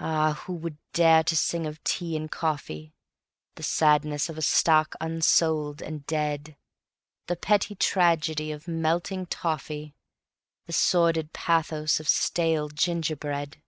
Ah, 0.00 0.40
who 0.46 0.54
would 0.54 0.78
dare 0.94 1.22
to 1.24 1.36
sing 1.36 1.66
of 1.66 1.84
tea 1.84 2.16
and 2.16 2.30
coffee? 2.30 2.94
The 3.56 3.62
sadness 3.62 4.30
of 4.30 4.38
a 4.38 4.40
stock 4.40 4.94
unsold 4.98 5.82
and 5.82 6.06
dead; 6.06 6.56
The 7.26 7.36
petty 7.36 7.74
tragedy 7.74 8.50
of 8.50 8.66
melting 8.66 9.26
toffee, 9.26 9.94
The 10.64 10.72
sordid 10.72 11.34
pathos 11.34 12.00
of 12.00 12.08
stale 12.08 12.70
gingerbread. 12.70 13.62